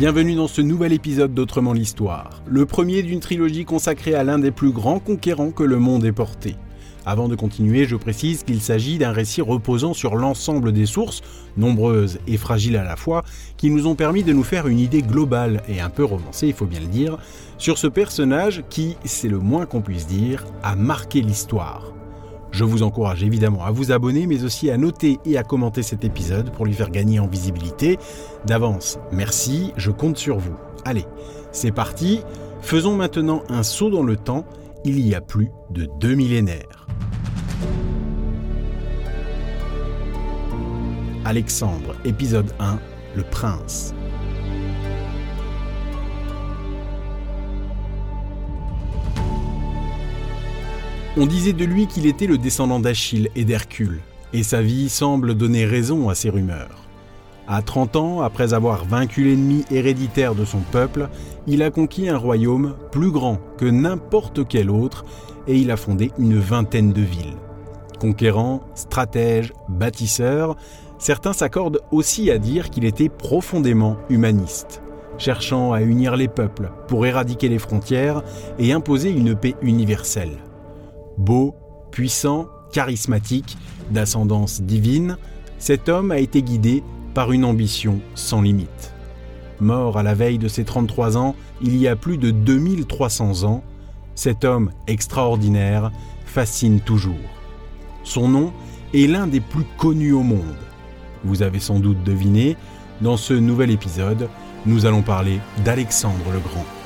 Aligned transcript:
Bienvenue 0.00 0.34
dans 0.34 0.48
ce 0.48 0.62
nouvel 0.62 0.94
épisode 0.94 1.34
d'Autrement 1.34 1.74
l'Histoire, 1.74 2.42
le 2.46 2.64
premier 2.64 3.02
d'une 3.02 3.20
trilogie 3.20 3.66
consacrée 3.66 4.14
à 4.14 4.24
l'un 4.24 4.38
des 4.38 4.50
plus 4.50 4.70
grands 4.70 4.98
conquérants 4.98 5.50
que 5.50 5.62
le 5.62 5.78
monde 5.78 6.06
ait 6.06 6.10
porté. 6.10 6.56
Avant 7.04 7.28
de 7.28 7.36
continuer, 7.36 7.84
je 7.84 7.96
précise 7.96 8.42
qu'il 8.42 8.62
s'agit 8.62 8.96
d'un 8.96 9.12
récit 9.12 9.42
reposant 9.42 9.92
sur 9.92 10.16
l'ensemble 10.16 10.72
des 10.72 10.86
sources, 10.86 11.20
nombreuses 11.58 12.18
et 12.26 12.38
fragiles 12.38 12.78
à 12.78 12.82
la 12.82 12.96
fois, 12.96 13.24
qui 13.58 13.68
nous 13.68 13.86
ont 13.86 13.94
permis 13.94 14.22
de 14.22 14.32
nous 14.32 14.42
faire 14.42 14.68
une 14.68 14.78
idée 14.78 15.02
globale 15.02 15.62
et 15.68 15.82
un 15.82 15.90
peu 15.90 16.04
romancée, 16.04 16.46
il 16.46 16.54
faut 16.54 16.64
bien 16.64 16.80
le 16.80 16.86
dire, 16.86 17.18
sur 17.58 17.76
ce 17.76 17.86
personnage 17.86 18.64
qui, 18.70 18.96
c'est 19.04 19.28
le 19.28 19.38
moins 19.38 19.66
qu'on 19.66 19.82
puisse 19.82 20.06
dire, 20.06 20.46
a 20.62 20.76
marqué 20.76 21.20
l'histoire. 21.20 21.92
Je 22.52 22.64
vous 22.64 22.82
encourage 22.82 23.22
évidemment 23.22 23.64
à 23.64 23.70
vous 23.70 23.92
abonner, 23.92 24.26
mais 24.26 24.44
aussi 24.44 24.70
à 24.70 24.76
noter 24.76 25.18
et 25.24 25.38
à 25.38 25.42
commenter 25.42 25.82
cet 25.82 26.04
épisode 26.04 26.50
pour 26.50 26.66
lui 26.66 26.74
faire 26.74 26.90
gagner 26.90 27.20
en 27.20 27.26
visibilité. 27.26 27.98
D'avance, 28.46 28.98
merci, 29.12 29.72
je 29.76 29.90
compte 29.90 30.18
sur 30.18 30.38
vous. 30.38 30.56
Allez, 30.84 31.06
c'est 31.52 31.72
parti. 31.72 32.20
Faisons 32.60 32.96
maintenant 32.96 33.42
un 33.48 33.62
saut 33.62 33.90
dans 33.90 34.02
le 34.02 34.16
temps, 34.16 34.44
il 34.84 35.00
y 35.06 35.14
a 35.14 35.20
plus 35.20 35.50
de 35.70 35.88
deux 35.98 36.14
millénaires. 36.14 36.86
Alexandre, 41.24 41.94
épisode 42.04 42.52
1, 42.58 42.78
Le 43.14 43.22
Prince. 43.22 43.94
On 51.22 51.26
disait 51.26 51.52
de 51.52 51.66
lui 51.66 51.86
qu'il 51.86 52.06
était 52.06 52.26
le 52.26 52.38
descendant 52.38 52.80
d'Achille 52.80 53.28
et 53.36 53.44
d'Hercule, 53.44 54.00
et 54.32 54.42
sa 54.42 54.62
vie 54.62 54.88
semble 54.88 55.34
donner 55.34 55.66
raison 55.66 56.08
à 56.08 56.14
ces 56.14 56.30
rumeurs. 56.30 56.86
À 57.46 57.60
30 57.60 57.96
ans, 57.96 58.22
après 58.22 58.54
avoir 58.54 58.86
vaincu 58.86 59.24
l'ennemi 59.24 59.66
héréditaire 59.70 60.34
de 60.34 60.46
son 60.46 60.60
peuple, 60.60 61.10
il 61.46 61.62
a 61.62 61.70
conquis 61.70 62.08
un 62.08 62.16
royaume 62.16 62.74
plus 62.90 63.10
grand 63.10 63.38
que 63.58 63.66
n'importe 63.66 64.48
quel 64.48 64.70
autre 64.70 65.04
et 65.46 65.58
il 65.58 65.70
a 65.70 65.76
fondé 65.76 66.10
une 66.18 66.38
vingtaine 66.38 66.94
de 66.94 67.02
villes. 67.02 67.36
Conquérant, 68.00 68.62
stratège, 68.74 69.52
bâtisseur, 69.68 70.56
certains 70.98 71.34
s'accordent 71.34 71.82
aussi 71.90 72.30
à 72.30 72.38
dire 72.38 72.70
qu'il 72.70 72.86
était 72.86 73.10
profondément 73.10 73.98
humaniste, 74.08 74.80
cherchant 75.18 75.74
à 75.74 75.82
unir 75.82 76.16
les 76.16 76.28
peuples 76.28 76.70
pour 76.88 77.04
éradiquer 77.04 77.50
les 77.50 77.58
frontières 77.58 78.22
et 78.58 78.72
imposer 78.72 79.10
une 79.10 79.34
paix 79.34 79.54
universelle. 79.60 80.38
Beau, 81.20 81.54
puissant, 81.90 82.48
charismatique, 82.72 83.58
d'ascendance 83.90 84.62
divine, 84.62 85.18
cet 85.58 85.90
homme 85.90 86.12
a 86.12 86.18
été 86.18 86.42
guidé 86.42 86.82
par 87.12 87.30
une 87.32 87.44
ambition 87.44 88.00
sans 88.14 88.40
limite. 88.40 88.94
Mort 89.60 89.98
à 89.98 90.02
la 90.02 90.14
veille 90.14 90.38
de 90.38 90.48
ses 90.48 90.64
33 90.64 91.18
ans, 91.18 91.36
il 91.60 91.76
y 91.76 91.88
a 91.88 91.94
plus 91.94 92.16
de 92.16 92.30
2300 92.30 93.44
ans, 93.44 93.62
cet 94.14 94.46
homme 94.46 94.70
extraordinaire 94.86 95.92
fascine 96.24 96.80
toujours. 96.80 97.28
Son 98.02 98.26
nom 98.26 98.50
est 98.94 99.06
l'un 99.06 99.26
des 99.26 99.40
plus 99.40 99.66
connus 99.76 100.14
au 100.14 100.22
monde. 100.22 100.56
Vous 101.22 101.42
avez 101.42 101.60
sans 101.60 101.80
doute 101.80 102.02
deviné, 102.02 102.56
dans 103.02 103.18
ce 103.18 103.34
nouvel 103.34 103.70
épisode, 103.70 104.30
nous 104.64 104.86
allons 104.86 105.02
parler 105.02 105.38
d'Alexandre 105.66 106.32
le 106.32 106.38
Grand. 106.38 106.79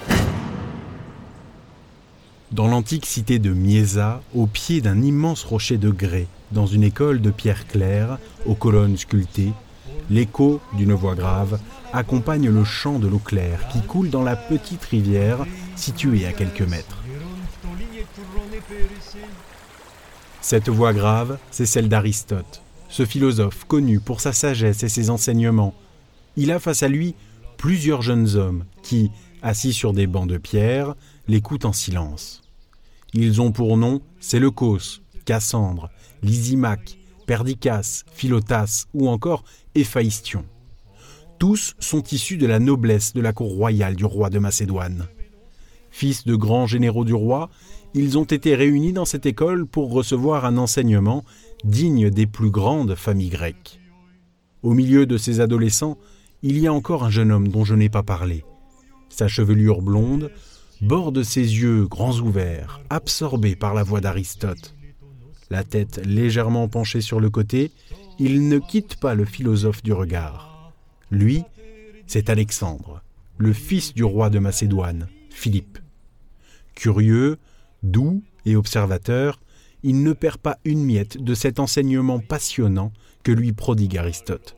Dans 2.55 2.69
l'antique 2.69 3.05
cité 3.05 3.41
de 3.41 3.53
Miesa, 3.53 4.23
au 4.33 4.47
pied 4.47 4.81
d'un 4.81 5.03
immense 5.03 5.43
rocher 5.43 5.77
de 5.77 5.91
grès, 5.91 6.29
dans 6.53 6.67
une 6.67 6.85
école 6.85 7.21
de 7.21 7.33
pierre 7.33 7.67
claire, 7.67 8.19
aux 8.47 8.55
colonnes 8.55 8.97
sculptées, 8.97 9.51
l'écho 10.09 10.61
d'une 10.75 10.93
voix 10.93 11.17
grave 11.17 11.59
accompagne 11.93 12.49
le 12.49 12.63
chant 12.63 13.01
de 13.01 13.09
l'eau 13.09 13.19
claire 13.19 13.67
qui 13.73 13.81
coule 13.83 14.09
dans 14.09 14.23
la 14.23 14.37
petite 14.37 14.85
rivière 14.85 15.45
située 15.75 16.27
à 16.27 16.33
quelques 16.33 16.63
mètres. 16.63 17.03
Cette 20.41 20.69
voix 20.69 20.93
grave, 20.93 21.39
c'est 21.51 21.67
celle 21.67 21.89
d'Aristote, 21.89 22.63
ce 22.89 23.05
philosophe 23.05 23.65
connu 23.65 23.99
pour 23.99 24.21
sa 24.21 24.33
sagesse 24.33 24.85
et 24.85 24.89
ses 24.89 25.11
enseignements. 25.11 25.75
Il 26.37 26.53
a 26.53 26.61
face 26.61 26.85
à 26.85 26.89
lui 26.89 27.17
plusieurs 27.57 28.03
jeunes 28.03 28.37
hommes 28.37 28.65
qui, 28.85 29.11
assis 29.43 29.73
sur 29.73 29.93
des 29.93 30.07
bancs 30.07 30.29
de 30.29 30.39
pierre, 30.39 30.95
l'écoutent 31.27 31.65
en 31.65 31.73
silence. 31.73 32.44
Ils 33.15 33.41
ont 33.41 33.53
pour 33.53 33.77
nom 33.77 34.01
Séleucos, 34.19 35.01
Cassandre, 35.25 35.89
Lysimaque, 36.23 36.99
Perdiccas, 37.27 38.03
Philotas 38.13 38.87
ou 38.93 39.09
encore 39.09 39.45
Héphaïstion. 39.77 40.45
Tous 41.39 41.75
sont 41.79 42.03
issus 42.03 42.37
de 42.37 42.47
la 42.47 42.59
noblesse 42.59 43.13
de 43.13 43.21
la 43.21 43.33
cour 43.33 43.55
royale 43.55 43.95
du 43.95 44.05
roi 44.05 44.31
de 44.31 44.41
Macédoine. 44.41 45.07
Fils 45.91 46.25
de 46.25 46.35
grands 46.35 46.67
généraux 46.67 47.05
du 47.05 47.15
roi, 47.15 47.51
ils 47.95 48.19
ont 48.19 48.25
été 48.25 48.57
réunis 48.57 48.93
dans 48.93 49.05
cette 49.05 49.27
école 49.27 49.65
pour 49.65 49.93
recevoir 49.93 50.45
un 50.45 50.57
enseignement 50.57 51.25
digne 51.63 52.11
des 52.11 52.27
plus 52.27 52.51
grandes 52.51 52.97
familles 52.97 53.29
grecques. 53.29 53.79
Au 54.65 54.73
milieu 54.73 55.07
de 55.07 55.19
ces 55.19 55.39
adolescents, 55.39 55.99
il 56.43 56.59
y 56.59 56.67
a 56.67 56.73
encore 56.73 57.05
un 57.05 57.11
jeune 57.11 57.31
homme 57.31 57.49
dont 57.49 57.65
je 57.65 57.77
n'ai 57.77 57.89
pas 57.89 58.03
parlé. 58.03 58.45
Sa 59.09 59.29
chevelure 59.29 59.83
blonde 59.83 60.33
borde 60.85 61.23
ses 61.23 61.41
yeux 61.41 61.87
grands 61.87 62.19
ouverts, 62.19 62.83
absorbés 62.91 63.57
par 63.57 63.73
la 63.73 63.83
voix 63.83 64.03
d'Aristote. 64.03 64.75
La 65.49 65.65
tête 65.65 65.99
légèrement 66.05 66.69
penchée 66.69 67.01
sur 67.01 67.21
le 67.21 67.31
côté, 67.31 67.71
il 68.19 68.49
ne 68.49 68.59
quitte 68.59 68.97
pas 68.97 69.15
le 69.15 69.25
philosophe 69.25 69.83
du 69.83 69.95
regard. 69.95 70.73
Lui, 71.11 71.43
c'est 72.07 72.29
Alexandre, 72.29 73.03
le 73.39 73.55
fils 73.55 73.95
du 73.95 74.05
roi 74.05 74.29
de 74.29 74.39
Macédoine, 74.39 75.09
Philippe. 75.31 75.79
Curieux, 76.75 77.39
doux 77.83 78.23
et 78.45 78.55
observateur, 78.55 79.41
il 79.83 80.03
ne 80.03 80.13
perd 80.13 80.37
pas 80.37 80.59
une 80.67 80.85
miette 80.85 81.17
de 81.17 81.35
cet 81.35 81.61
enseignement 81.61 82.19
passionnant 82.19 82.93
que 83.23 83.33
lui 83.33 83.55
prodigue 83.55 83.97
Aristote. 83.97 84.55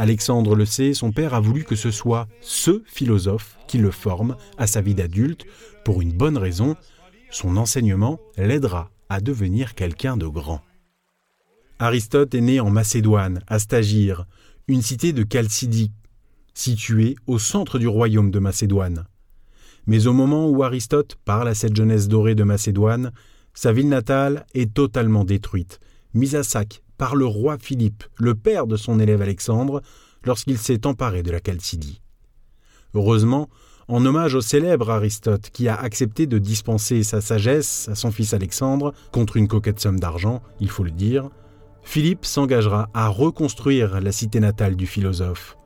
Alexandre 0.00 0.56
le 0.56 0.64
sait, 0.64 0.94
son 0.94 1.12
père 1.12 1.34
a 1.34 1.40
voulu 1.40 1.62
que 1.62 1.76
ce 1.76 1.90
soit 1.90 2.26
ce 2.40 2.82
philosophe 2.86 3.58
qui 3.68 3.76
le 3.76 3.90
forme 3.90 4.34
à 4.56 4.66
sa 4.66 4.80
vie 4.80 4.94
d'adulte, 4.94 5.44
pour 5.84 6.00
une 6.00 6.14
bonne 6.14 6.38
raison, 6.38 6.74
son 7.30 7.58
enseignement 7.58 8.18
l'aidera 8.38 8.90
à 9.10 9.20
devenir 9.20 9.74
quelqu'un 9.74 10.16
de 10.16 10.26
grand. 10.26 10.62
Aristote 11.78 12.34
est 12.34 12.40
né 12.40 12.60
en 12.60 12.70
Macédoine, 12.70 13.42
à 13.46 13.58
Stagire, 13.58 14.24
une 14.68 14.80
cité 14.80 15.12
de 15.12 15.26
Chalcidie, 15.30 15.92
située 16.54 17.14
au 17.26 17.38
centre 17.38 17.78
du 17.78 17.86
royaume 17.86 18.30
de 18.30 18.38
Macédoine. 18.38 19.04
Mais 19.86 20.06
au 20.06 20.14
moment 20.14 20.48
où 20.48 20.62
Aristote 20.62 21.18
parle 21.26 21.48
à 21.48 21.54
cette 21.54 21.76
jeunesse 21.76 22.08
dorée 22.08 22.34
de 22.34 22.44
Macédoine, 22.44 23.12
sa 23.52 23.74
ville 23.74 23.90
natale 23.90 24.46
est 24.54 24.72
totalement 24.72 25.24
détruite, 25.24 25.78
mise 26.14 26.36
à 26.36 26.42
sac 26.42 26.82
par 27.00 27.16
le 27.16 27.24
roi 27.24 27.56
Philippe, 27.58 28.04
le 28.18 28.34
père 28.34 28.66
de 28.66 28.76
son 28.76 29.00
élève 29.00 29.22
Alexandre, 29.22 29.80
lorsqu'il 30.22 30.58
s'est 30.58 30.86
emparé 30.86 31.22
de 31.22 31.30
la 31.30 31.38
Chalcidie. 31.44 32.02
Heureusement, 32.92 33.48
en 33.88 34.04
hommage 34.04 34.34
au 34.34 34.42
célèbre 34.42 34.90
Aristote 34.90 35.48
qui 35.50 35.66
a 35.66 35.76
accepté 35.76 36.26
de 36.26 36.36
dispenser 36.36 37.02
sa 37.02 37.22
sagesse 37.22 37.88
à 37.88 37.94
son 37.94 38.10
fils 38.10 38.34
Alexandre 38.34 38.92
contre 39.12 39.38
une 39.38 39.48
coquette 39.48 39.80
somme 39.80 39.98
d'argent, 39.98 40.42
il 40.60 40.68
faut 40.68 40.84
le 40.84 40.90
dire, 40.90 41.30
Philippe 41.84 42.26
s'engagera 42.26 42.90
à 42.92 43.08
reconstruire 43.08 43.98
la 44.02 44.12
cité 44.12 44.38
natale 44.38 44.76
du 44.76 44.86
philosophe. 44.86 45.56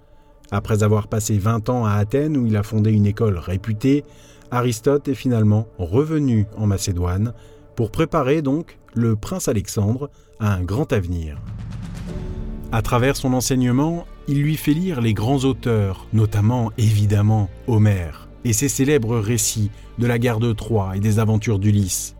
Après 0.52 0.84
avoir 0.84 1.08
passé 1.08 1.36
20 1.36 1.68
ans 1.68 1.84
à 1.84 1.94
Athènes 1.94 2.36
où 2.36 2.46
il 2.46 2.56
a 2.56 2.62
fondé 2.62 2.92
une 2.92 3.06
école 3.06 3.38
réputée, 3.38 4.04
Aristote 4.52 5.08
est 5.08 5.14
finalement 5.14 5.66
revenu 5.78 6.46
en 6.56 6.68
Macédoine 6.68 7.34
pour 7.74 7.90
préparer 7.90 8.40
donc 8.40 8.78
le 8.94 9.16
prince 9.16 9.48
Alexandre 9.48 10.10
a 10.40 10.52
un 10.52 10.62
grand 10.62 10.92
avenir. 10.92 11.38
À 12.72 12.82
travers 12.82 13.16
son 13.16 13.32
enseignement, 13.34 14.06
il 14.26 14.42
lui 14.42 14.56
fait 14.56 14.72
lire 14.72 15.00
les 15.00 15.14
grands 15.14 15.44
auteurs, 15.44 16.06
notamment 16.12 16.72
évidemment 16.78 17.48
Homère, 17.66 18.28
et 18.44 18.52
ses 18.52 18.68
célèbres 18.68 19.18
récits 19.18 19.70
de 19.98 20.06
la 20.06 20.18
guerre 20.18 20.40
de 20.40 20.52
Troie 20.52 20.96
et 20.96 21.00
des 21.00 21.18
aventures 21.18 21.58
d'Ulysse. 21.58 22.16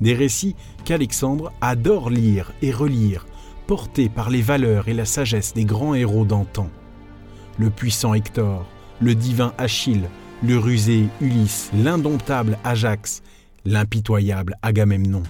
Des 0.00 0.14
récits 0.14 0.56
qu'Alexandre 0.84 1.52
adore 1.60 2.10
lire 2.10 2.52
et 2.62 2.72
relire, 2.72 3.26
porté 3.66 4.08
par 4.08 4.30
les 4.30 4.42
valeurs 4.42 4.88
et 4.88 4.94
la 4.94 5.04
sagesse 5.04 5.54
des 5.54 5.64
grands 5.64 5.94
héros 5.94 6.24
d'antan. 6.24 6.68
Le 7.58 7.70
puissant 7.70 8.14
Hector, 8.14 8.66
le 9.00 9.14
divin 9.14 9.52
Achille, 9.58 10.08
le 10.42 10.58
rusé 10.58 11.06
Ulysse, 11.20 11.70
l'indomptable 11.74 12.58
Ajax, 12.64 13.22
l'impitoyable 13.64 14.56
Agamemnon. 14.62 15.22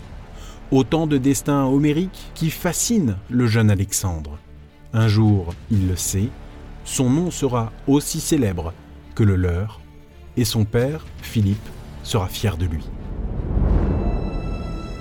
Autant 0.72 1.08
de 1.08 1.18
destins 1.18 1.64
homériques 1.64 2.30
qui 2.34 2.48
fascinent 2.48 3.16
le 3.28 3.46
jeune 3.48 3.70
Alexandre. 3.70 4.38
Un 4.92 5.08
jour, 5.08 5.52
il 5.70 5.88
le 5.88 5.96
sait, 5.96 6.28
son 6.84 7.10
nom 7.10 7.32
sera 7.32 7.72
aussi 7.88 8.20
célèbre 8.20 8.72
que 9.16 9.24
le 9.24 9.34
leur, 9.34 9.80
et 10.36 10.44
son 10.44 10.64
père, 10.64 11.06
Philippe, 11.22 11.68
sera 12.04 12.28
fier 12.28 12.56
de 12.56 12.66
lui. 12.66 12.84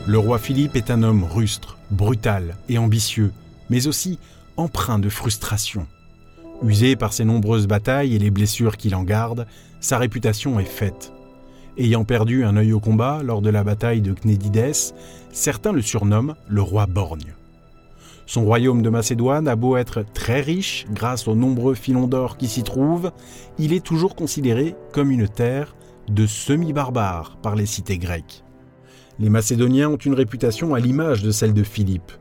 Le 0.07 0.17
roi 0.17 0.39
Philippe 0.39 0.75
est 0.75 0.89
un 0.89 1.03
homme 1.03 1.23
rustre, 1.23 1.77
brutal 1.91 2.57
et 2.67 2.79
ambitieux, 2.79 3.31
mais 3.69 3.85
aussi 3.85 4.17
empreint 4.57 4.97
de 4.97 5.09
frustration. 5.09 5.85
Usé 6.63 6.95
par 6.95 7.13
ses 7.13 7.25
nombreuses 7.25 7.67
batailles 7.67 8.15
et 8.15 8.19
les 8.19 8.31
blessures 8.31 8.75
qu'il 8.75 8.95
en 8.95 9.03
garde, 9.03 9.45
sa 9.79 9.99
réputation 9.99 10.59
est 10.59 10.65
faite. 10.65 11.13
Ayant 11.79 12.03
perdu 12.03 12.43
un 12.43 12.57
œil 12.57 12.73
au 12.73 12.81
combat 12.81 13.23
lors 13.23 13.41
de 13.41 13.49
la 13.49 13.63
bataille 13.63 14.01
de 14.01 14.11
Cnédides, 14.11 14.75
certains 15.31 15.71
le 15.71 15.81
surnomment 15.81 16.35
le 16.49 16.61
roi 16.61 16.85
borgne. 16.87 17.33
Son 18.25 18.43
royaume 18.43 18.81
de 18.81 18.89
Macédoine 18.89 19.47
a 19.47 19.55
beau 19.55 19.77
être 19.77 20.03
très 20.13 20.41
riche 20.41 20.85
grâce 20.91 21.29
aux 21.29 21.35
nombreux 21.35 21.75
filons 21.75 22.07
d'or 22.07 22.35
qui 22.35 22.49
s'y 22.49 22.63
trouvent, 22.63 23.13
il 23.57 23.71
est 23.71 23.83
toujours 23.83 24.17
considéré 24.17 24.75
comme 24.91 25.09
une 25.09 25.29
terre 25.29 25.73
de 26.09 26.25
semi-barbares 26.25 27.37
par 27.41 27.55
les 27.55 27.65
cités 27.65 27.97
grecques. 27.97 28.43
Les 29.17 29.29
Macédoniens 29.29 29.87
ont 29.87 29.95
une 29.95 30.15
réputation 30.15 30.73
à 30.73 30.81
l'image 30.81 31.23
de 31.23 31.31
celle 31.31 31.53
de 31.53 31.63
Philippe. 31.63 32.11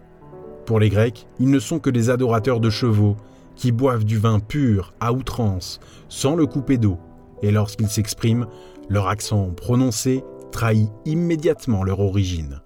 Pour 0.66 0.78
les 0.78 0.88
Grecs, 0.88 1.26
ils 1.40 1.50
ne 1.50 1.58
sont 1.58 1.80
que 1.80 1.90
des 1.90 2.10
adorateurs 2.10 2.60
de 2.60 2.70
chevaux, 2.70 3.16
qui 3.56 3.72
boivent 3.72 4.04
du 4.04 4.18
vin 4.18 4.38
pur 4.38 4.94
à 5.00 5.12
outrance, 5.12 5.80
sans 6.08 6.36
le 6.36 6.46
couper 6.46 6.78
d'eau, 6.78 6.96
et 7.42 7.50
lorsqu'ils 7.50 7.88
s'expriment, 7.88 8.46
leur 8.88 9.08
accent 9.08 9.50
prononcé 9.50 10.24
trahit 10.52 10.90
immédiatement 11.04 11.84
leur 11.84 12.00
origine. 12.00 12.60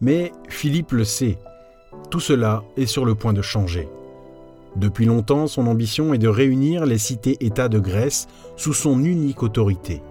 Mais 0.00 0.32
Philippe 0.48 0.92
le 0.92 1.04
sait, 1.04 1.38
tout 2.10 2.20
cela 2.20 2.62
est 2.76 2.86
sur 2.86 3.04
le 3.04 3.14
point 3.14 3.32
de 3.32 3.42
changer. 3.42 3.88
Depuis 4.76 5.06
longtemps, 5.06 5.46
son 5.46 5.66
ambition 5.66 6.12
est 6.12 6.18
de 6.18 6.28
réunir 6.28 6.84
les 6.84 6.98
cités-États 6.98 7.68
de 7.68 7.78
Grèce 7.78 8.26
sous 8.56 8.74
son 8.74 9.02
unique 9.02 9.42
autorité. 9.42 10.02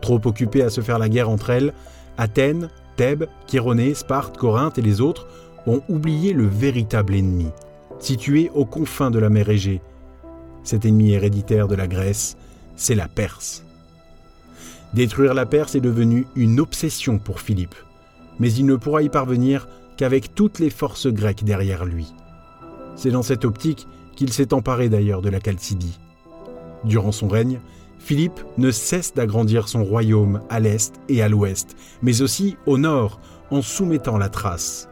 Trop 0.00 0.20
occupé 0.24 0.62
à 0.62 0.70
se 0.70 0.80
faire 0.80 0.98
la 0.98 1.10
guerre 1.10 1.28
entre 1.28 1.50
elles, 1.50 1.74
Athènes, 2.16 2.70
Thèbes, 2.96 3.26
Chéronée, 3.46 3.94
Sparte, 3.94 4.38
Corinthe 4.38 4.78
et 4.78 4.82
les 4.82 5.00
autres 5.02 5.26
ont 5.66 5.82
oublié 5.88 6.32
le 6.32 6.46
véritable 6.46 7.14
ennemi, 7.14 7.48
situé 7.98 8.50
aux 8.54 8.64
confins 8.64 9.10
de 9.10 9.18
la 9.18 9.28
mer 9.28 9.50
Égée. 9.50 9.82
Cet 10.64 10.86
ennemi 10.86 11.12
héréditaire 11.12 11.68
de 11.68 11.74
la 11.74 11.86
Grèce, 11.86 12.36
c'est 12.76 12.94
la 12.94 13.08
Perse. 13.08 13.64
Détruire 14.94 15.34
la 15.34 15.46
Perse 15.46 15.76
est 15.76 15.80
devenu 15.80 16.26
une 16.34 16.58
obsession 16.58 17.18
pour 17.18 17.40
Philippe, 17.40 17.76
mais 18.40 18.52
il 18.52 18.66
ne 18.66 18.74
pourra 18.74 19.02
y 19.02 19.08
parvenir 19.08 19.68
qu'avec 19.96 20.34
toutes 20.34 20.58
les 20.58 20.70
forces 20.70 21.06
grecques 21.06 21.44
derrière 21.44 21.84
lui. 21.84 22.12
C'est 22.96 23.10
dans 23.10 23.22
cette 23.22 23.44
optique 23.44 23.86
qu'il 24.16 24.32
s'est 24.32 24.52
emparé 24.52 24.88
d'ailleurs 24.88 25.22
de 25.22 25.30
la 25.30 25.38
Chalcidie. 25.40 25.98
Durant 26.84 27.12
son 27.12 27.28
règne, 27.28 27.60
Philippe 27.98 28.40
ne 28.58 28.70
cesse 28.70 29.14
d'agrandir 29.14 29.68
son 29.68 29.84
royaume 29.84 30.40
à 30.48 30.58
l'est 30.58 30.94
et 31.08 31.22
à 31.22 31.28
l'ouest, 31.28 31.76
mais 32.02 32.22
aussi 32.22 32.56
au 32.66 32.78
nord, 32.78 33.20
en 33.50 33.62
soumettant 33.62 34.18
la 34.18 34.28
Thrace. 34.28 34.88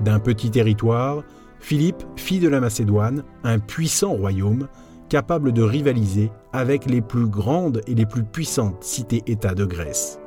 D'un 0.00 0.18
petit 0.18 0.50
territoire, 0.50 1.22
Philippe 1.60 2.02
fit 2.16 2.40
de 2.40 2.48
la 2.48 2.60
Macédoine 2.60 3.24
un 3.44 3.58
puissant 3.58 4.12
royaume 4.12 4.68
capable 5.08 5.52
de 5.52 5.62
rivaliser 5.62 6.30
avec 6.52 6.86
les 6.86 7.00
plus 7.00 7.26
grandes 7.26 7.80
et 7.86 7.94
les 7.94 8.06
plus 8.06 8.24
puissantes 8.24 8.82
cités-États 8.82 9.54
de 9.54 9.64
Grèce. 9.64 10.18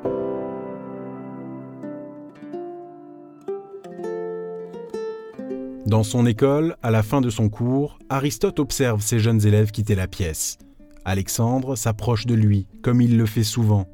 Dans 5.88 6.04
son 6.04 6.26
école, 6.26 6.76
à 6.84 6.92
la 6.92 7.02
fin 7.02 7.22
de 7.22 7.30
son 7.30 7.48
cours, 7.48 7.98
Aristote 8.10 8.60
observe 8.60 9.02
ses 9.02 9.20
jeunes 9.20 9.46
élèves 9.46 9.72
quitter 9.72 9.96
la 9.96 10.08
pièce. 10.08 10.58
Alexandre 11.06 11.78
s'approche 11.78 12.26
de 12.26 12.36
lui, 12.36 12.68
comme 12.82 13.00
il 13.00 13.18
le 13.18 13.26
fait 13.26 13.46
souvent. 13.46 13.88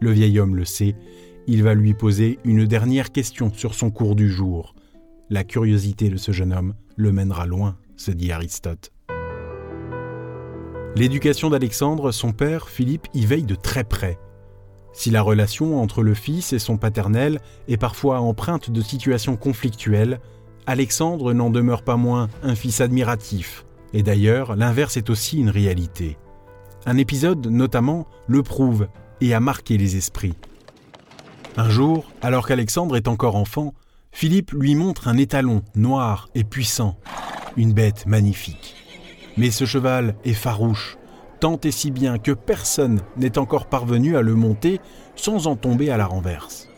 Le 0.00 0.12
vieil 0.12 0.40
homme 0.40 0.56
le 0.56 0.64
sait, 0.64 0.96
il 1.46 1.62
va 1.62 1.74
lui 1.74 1.92
poser 1.92 2.38
une 2.44 2.64
dernière 2.64 3.12
question 3.12 3.52
sur 3.52 3.74
son 3.74 3.90
cours 3.90 4.14
du 4.14 4.30
jour. 4.30 4.74
La 5.28 5.44
curiosité 5.44 6.08
de 6.08 6.16
ce 6.16 6.32
jeune 6.32 6.54
homme 6.54 6.72
le 6.96 7.12
mènera 7.12 7.44
loin, 7.44 7.76
se 7.96 8.10
dit 8.10 8.32
Aristote. 8.32 8.90
L'éducation 10.96 11.50
d'Alexandre, 11.50 12.10
son 12.10 12.32
père, 12.32 12.68
Philippe, 12.68 13.06
y 13.14 13.24
veille 13.24 13.44
de 13.44 13.54
très 13.54 13.84
près. 13.84 14.18
Si 14.92 15.10
la 15.10 15.22
relation 15.22 15.80
entre 15.80 16.02
le 16.02 16.14
fils 16.14 16.52
et 16.52 16.58
son 16.58 16.76
paternel 16.76 17.40
est 17.68 17.76
parfois 17.76 18.20
empreinte 18.20 18.70
de 18.70 18.80
situations 18.80 19.36
conflictuelles, 19.36 20.20
Alexandre 20.66 21.32
n'en 21.32 21.48
demeure 21.48 21.82
pas 21.82 21.96
moins 21.96 22.28
un 22.42 22.56
fils 22.56 22.80
admiratif. 22.80 23.64
Et 23.92 24.02
d'ailleurs, 24.02 24.56
l'inverse 24.56 24.96
est 24.96 25.10
aussi 25.10 25.38
une 25.38 25.48
réalité. 25.48 26.18
Un 26.86 26.96
épisode 26.96 27.46
notamment 27.46 28.08
le 28.26 28.42
prouve 28.42 28.88
et 29.20 29.32
a 29.32 29.40
marqué 29.40 29.78
les 29.78 29.96
esprits. 29.96 30.34
Un 31.56 31.70
jour, 31.70 32.10
alors 32.20 32.46
qu'Alexandre 32.46 32.96
est 32.96 33.08
encore 33.08 33.36
enfant, 33.36 33.74
Philippe 34.12 34.50
lui 34.50 34.74
montre 34.74 35.06
un 35.06 35.18
étalon 35.18 35.62
noir 35.76 36.28
et 36.34 36.42
puissant, 36.42 36.98
une 37.56 37.72
bête 37.72 38.06
magnifique. 38.06 38.79
Mais 39.36 39.50
ce 39.50 39.64
cheval 39.64 40.14
est 40.24 40.34
farouche, 40.34 40.98
tant 41.40 41.58
et 41.62 41.70
si 41.70 41.90
bien 41.90 42.18
que 42.18 42.32
personne 42.32 43.00
n'est 43.16 43.38
encore 43.38 43.66
parvenu 43.66 44.16
à 44.16 44.22
le 44.22 44.34
monter 44.34 44.80
sans 45.16 45.46
en 45.46 45.56
tomber 45.56 45.90
à 45.90 45.96
la 45.96 46.06
renverse. 46.06 46.68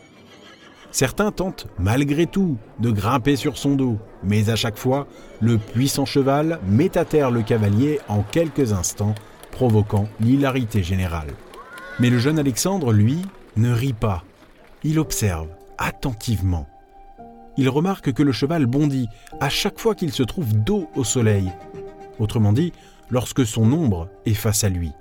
Certains 0.91 1.31
tentent 1.31 1.67
malgré 1.79 2.27
tout 2.27 2.57
de 2.79 2.91
grimper 2.91 3.35
sur 3.35 3.57
son 3.57 3.75
dos, 3.75 3.97
mais 4.23 4.49
à 4.51 4.55
chaque 4.55 4.77
fois, 4.77 5.07
le 5.41 5.57
puissant 5.57 6.05
cheval 6.05 6.59
met 6.67 6.97
à 6.97 7.03
terre 7.03 7.31
le 7.31 7.41
cavalier 7.41 7.99
en 8.07 8.21
quelques 8.21 8.73
instants 8.73 9.15
provoquant 9.51 10.07
l'hilarité 10.19 10.83
générale. 10.83 11.33
Mais 11.99 12.11
le 12.11 12.19
jeune 12.19 12.37
Alexandre, 12.37 12.93
lui, 12.93 13.23
ne 13.55 13.71
rit 13.71 13.93
pas. 13.93 14.23
Il 14.83 14.99
observe 14.99 15.47
attentivement. 15.79 16.67
Il 17.57 17.69
remarque 17.69 18.13
que 18.13 18.23
le 18.23 18.31
cheval 18.31 18.65
bondit 18.65 19.07
à 19.39 19.49
chaque 19.49 19.79
fois 19.79 19.95
qu'il 19.95 20.11
se 20.11 20.23
trouve 20.23 20.53
dos 20.53 20.89
au 20.95 21.03
soleil. 21.03 21.51
Autrement 22.19 22.53
dit, 22.53 22.73
lorsque 23.09 23.45
son 23.45 23.71
ombre 23.71 24.09
est 24.25 24.33
face 24.33 24.63
à 24.63 24.69
lui. 24.69 24.91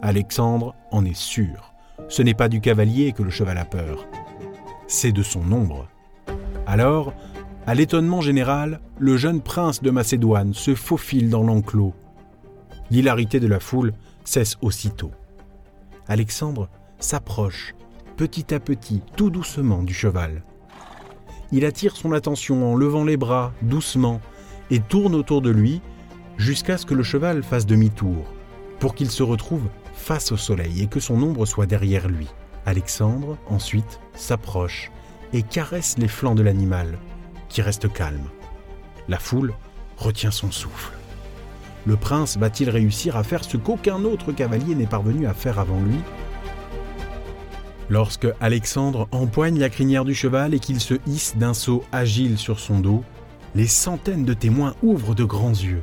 Alexandre 0.00 0.74
en 0.90 1.04
est 1.04 1.16
sûr. 1.16 1.72
Ce 2.08 2.22
n'est 2.22 2.34
pas 2.34 2.48
du 2.48 2.60
cavalier 2.60 3.12
que 3.12 3.22
le 3.22 3.30
cheval 3.30 3.58
a 3.58 3.64
peur. 3.64 4.06
C'est 4.86 5.12
de 5.12 5.22
son 5.22 5.50
ombre. 5.52 5.88
Alors, 6.66 7.12
à 7.66 7.74
l'étonnement 7.74 8.20
général, 8.20 8.80
le 8.98 9.16
jeune 9.16 9.40
prince 9.40 9.82
de 9.82 9.90
Macédoine 9.90 10.54
se 10.54 10.74
faufile 10.74 11.30
dans 11.30 11.42
l'enclos 11.42 11.94
L'hilarité 12.90 13.40
de 13.40 13.46
la 13.46 13.60
foule 13.60 13.94
cesse 14.24 14.56
aussitôt. 14.60 15.12
Alexandre 16.08 16.68
s'approche 16.98 17.74
petit 18.16 18.54
à 18.54 18.60
petit, 18.60 19.00
tout 19.16 19.30
doucement 19.30 19.82
du 19.82 19.94
cheval. 19.94 20.42
Il 21.52 21.64
attire 21.64 21.96
son 21.96 22.12
attention 22.12 22.72
en 22.72 22.76
levant 22.76 23.04
les 23.04 23.16
bras 23.16 23.52
doucement 23.62 24.20
et 24.70 24.80
tourne 24.80 25.14
autour 25.14 25.42
de 25.42 25.50
lui 25.50 25.80
jusqu'à 26.42 26.76
ce 26.76 26.86
que 26.86 26.94
le 26.94 27.02
cheval 27.02 27.42
fasse 27.42 27.66
demi-tour, 27.66 28.24
pour 28.80 28.94
qu'il 28.94 29.10
se 29.10 29.22
retrouve 29.22 29.68
face 29.94 30.32
au 30.32 30.36
soleil 30.36 30.82
et 30.82 30.86
que 30.88 31.00
son 31.00 31.22
ombre 31.22 31.46
soit 31.46 31.66
derrière 31.66 32.08
lui. 32.08 32.28
Alexandre, 32.66 33.38
ensuite, 33.48 34.00
s'approche 34.14 34.90
et 35.32 35.42
caresse 35.42 35.96
les 35.98 36.08
flancs 36.08 36.34
de 36.34 36.42
l'animal, 36.42 36.98
qui 37.48 37.62
reste 37.62 37.92
calme. 37.92 38.28
La 39.08 39.18
foule 39.18 39.54
retient 39.96 40.30
son 40.30 40.50
souffle 40.50 40.92
le 41.84 41.96
prince 41.96 42.36
va-t-il 42.36 42.70
réussir 42.70 43.16
à 43.16 43.24
faire 43.24 43.44
ce 43.44 43.56
qu'aucun 43.56 44.04
autre 44.04 44.32
cavalier 44.32 44.74
n'est 44.74 44.86
parvenu 44.86 45.26
à 45.26 45.34
faire 45.34 45.58
avant 45.58 45.80
lui? 45.80 45.98
Lorsque 47.90 48.28
Alexandre 48.40 49.08
empoigne 49.10 49.58
la 49.58 49.68
crinière 49.68 50.04
du 50.04 50.14
cheval 50.14 50.54
et 50.54 50.60
qu'il 50.60 50.80
se 50.80 50.94
hisse 51.06 51.36
d'un 51.36 51.54
saut 51.54 51.84
agile 51.92 52.38
sur 52.38 52.60
son 52.60 52.80
dos, 52.80 53.04
les 53.54 53.66
centaines 53.66 54.24
de 54.24 54.32
témoins 54.32 54.74
ouvrent 54.82 55.14
de 55.14 55.24
grands 55.24 55.50
yeux. 55.50 55.82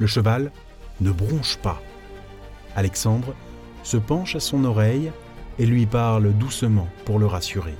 Le 0.00 0.06
cheval 0.06 0.50
ne 1.00 1.12
bronche 1.12 1.58
pas. 1.58 1.80
Alexandre 2.74 3.34
se 3.82 3.98
penche 3.98 4.34
à 4.34 4.40
son 4.40 4.64
oreille 4.64 5.12
et 5.58 5.66
lui 5.66 5.86
parle 5.86 6.32
doucement 6.32 6.88
pour 7.04 7.18
le 7.18 7.26
rassurer. 7.26 7.76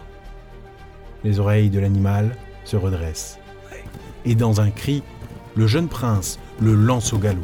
Les 1.25 1.41
oreilles 1.41 1.71
de 1.71 1.81
l'animal 1.81 2.37
se 2.65 2.77
redressent. 2.77 3.39
Et 4.25 4.35
dans 4.35 4.61
un 4.61 4.71
cri, 4.71 5.03
le 5.57 5.67
jeune 5.67 5.89
prince 5.89 6.39
le 6.61 6.75
lance 6.75 7.13
au 7.13 7.19
galop. 7.19 7.41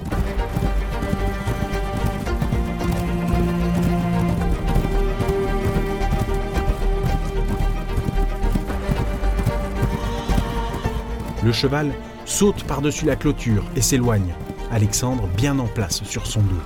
le 11.46 11.52
cheval 11.52 11.92
saute 12.24 12.64
par-dessus 12.64 13.06
la 13.06 13.14
clôture 13.14 13.62
et 13.76 13.80
s'éloigne, 13.80 14.34
Alexandre 14.70 15.28
bien 15.36 15.58
en 15.58 15.66
place 15.66 16.02
sur 16.04 16.26
son 16.26 16.40
dos. 16.40 16.62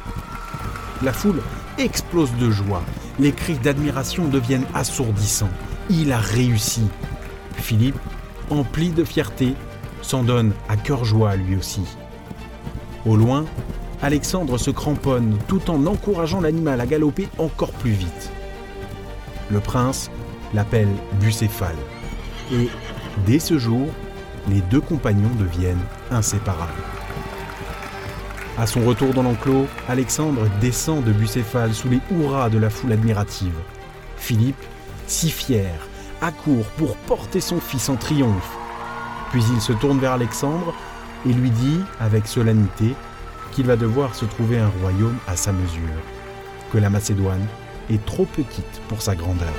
La 1.03 1.13
foule 1.13 1.43
explose 1.79 2.33
de 2.35 2.51
joie, 2.51 2.83
les 3.19 3.33
cris 3.33 3.59
d'admiration 3.59 4.29
deviennent 4.29 4.67
assourdissants. 4.75 5.51
Il 5.89 6.13
a 6.13 6.19
réussi. 6.19 6.83
Philippe, 7.57 7.99
empli 8.51 8.91
de 8.91 9.05
fierté, 9.05 9.55
s'en 10.03 10.23
donne 10.23 10.53
à 10.69 10.77
cœur 10.77 11.05
joie 11.05 11.37
lui 11.37 11.57
aussi. 11.57 11.83
Au 13.07 13.17
loin, 13.17 13.45
Alexandre 14.03 14.59
se 14.59 14.71
cramponne 14.71 15.39
tout 15.47 15.71
en 15.71 15.87
encourageant 15.87 16.41
l'animal 16.41 16.81
à 16.81 16.87
galoper 16.87 17.29
encore 17.39 17.73
plus 17.73 17.93
vite. 17.93 18.31
Le 19.51 19.61
prince 19.61 20.11
l'appelle 20.55 20.89
Bucéphale. 21.21 21.77
Et 22.53 22.69
dès 23.27 23.39
ce 23.39 23.59
jour, 23.59 23.87
les 24.49 24.61
deux 24.63 24.81
compagnons 24.81 25.35
deviennent 25.39 25.85
inséparables. 26.11 26.73
À 28.61 28.67
son 28.67 28.85
retour 28.85 29.15
dans 29.15 29.23
l'enclos, 29.23 29.67
Alexandre 29.89 30.43
descend 30.61 31.03
de 31.03 31.13
Bucéphale 31.13 31.73
sous 31.73 31.89
les 31.89 32.01
hurrahs 32.11 32.51
de 32.51 32.59
la 32.59 32.69
foule 32.69 32.93
admirative. 32.93 33.55
Philippe, 34.19 34.63
si 35.07 35.31
fier, 35.31 35.73
accourt 36.21 36.67
pour 36.77 36.95
porter 36.97 37.41
son 37.41 37.59
fils 37.59 37.89
en 37.89 37.97
triomphe. 37.97 38.59
Puis 39.31 39.43
il 39.55 39.63
se 39.63 39.73
tourne 39.73 39.99
vers 39.99 40.13
Alexandre 40.13 40.75
et 41.27 41.33
lui 41.33 41.49
dit 41.49 41.81
avec 42.01 42.27
solennité 42.27 42.95
qu'il 43.53 43.65
va 43.65 43.77
devoir 43.77 44.15
se 44.15 44.27
trouver 44.27 44.59
un 44.59 44.71
royaume 44.83 45.17
à 45.27 45.37
sa 45.37 45.53
mesure, 45.53 46.05
que 46.71 46.77
la 46.77 46.91
Macédoine 46.91 47.47
est 47.89 48.05
trop 48.05 48.27
petite 48.27 48.83
pour 48.89 49.01
sa 49.01 49.15
grandeur. 49.15 49.55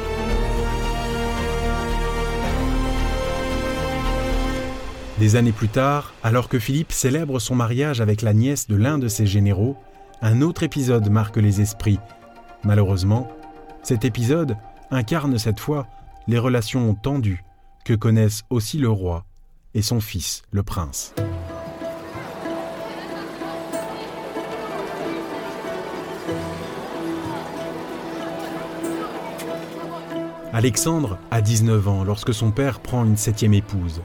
Des 5.21 5.35
années 5.35 5.51
plus 5.51 5.69
tard, 5.69 6.15
alors 6.23 6.49
que 6.49 6.57
Philippe 6.57 6.91
célèbre 6.91 7.37
son 7.37 7.53
mariage 7.53 8.01
avec 8.01 8.23
la 8.23 8.33
nièce 8.33 8.67
de 8.67 8.75
l'un 8.75 8.97
de 8.97 9.07
ses 9.07 9.27
généraux, 9.27 9.77
un 10.23 10.41
autre 10.41 10.63
épisode 10.63 11.11
marque 11.11 11.37
les 11.37 11.61
esprits. 11.61 11.99
Malheureusement, 12.63 13.31
cet 13.83 14.03
épisode 14.03 14.57
incarne 14.89 15.37
cette 15.37 15.59
fois 15.59 15.85
les 16.27 16.39
relations 16.39 16.95
tendues 16.95 17.43
que 17.85 17.93
connaissent 17.93 18.45
aussi 18.49 18.79
le 18.79 18.89
roi 18.89 19.25
et 19.75 19.83
son 19.83 19.99
fils, 19.99 20.41
le 20.49 20.63
prince. 20.63 21.13
Alexandre 30.51 31.19
a 31.29 31.41
19 31.41 31.87
ans 31.87 32.03
lorsque 32.03 32.33
son 32.33 32.49
père 32.49 32.79
prend 32.79 33.05
une 33.05 33.17
septième 33.17 33.53
épouse. 33.53 34.01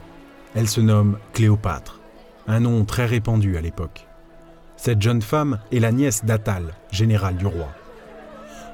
Elle 0.57 0.67
se 0.67 0.81
nomme 0.81 1.19
Cléopâtre, 1.33 1.99
un 2.47 2.61
nom 2.61 2.83
très 2.83 3.05
répandu 3.05 3.57
à 3.57 3.61
l'époque. 3.61 4.07
Cette 4.75 5.03
jeune 5.03 5.21
femme 5.21 5.59
est 5.71 5.77
la 5.77 5.91
nièce 5.91 6.25
d'Atal, 6.25 6.73
général 6.89 7.35
du 7.35 7.45
roi. 7.45 7.67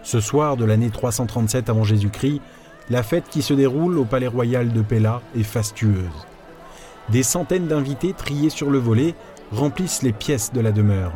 Ce 0.02 0.22
soir 0.22 0.56
de 0.56 0.63
l'année 0.63 0.92
337 0.92 1.70
avant 1.70 1.84
Jésus-Christ, 1.84 2.40
la 2.90 3.04
fête 3.04 3.25
qui 3.30 3.42
se 3.42 3.54
déroule 3.54 3.98
au 3.98 4.06
palais 4.06 4.28
royal 4.28 4.72
de 4.72 4.82
Pella 4.82 5.22
est 5.38 5.44
fastueuse. 5.44 6.25
Des 7.10 7.22
centaines 7.22 7.68
d'invités 7.68 8.13
triés 8.13 8.50
sur 8.50 8.70
le 8.70 8.80
volet 8.80 9.13
remplissent 9.52 10.04
les 10.04 10.13
pièces 10.13 10.54
de 10.54 10.62
la 10.62 10.72
demeure. 10.72 11.12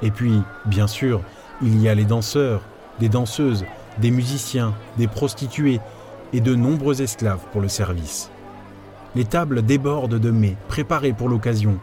Et 0.00 0.10
puis, 0.10 0.40
bien 0.64 0.86
sûr, 0.86 1.20
il 1.60 1.78
y 1.78 1.90
a 1.90 1.94
les 1.94 2.06
danseurs, 2.06 2.62
des 3.00 3.10
danseuses, 3.10 3.66
des 3.98 4.10
musiciens, 4.10 4.72
des 4.96 5.08
prostituées 5.08 5.78
et 6.32 6.40
de 6.40 6.54
nombreux 6.54 7.02
esclaves 7.02 7.44
pour 7.52 7.60
le 7.60 7.68
service. 7.68 8.30
Les 9.16 9.24
tables 9.24 9.62
débordent 9.62 10.20
de 10.20 10.30
mets, 10.30 10.56
préparés 10.68 11.12
pour 11.12 11.28
l'occasion. 11.28 11.78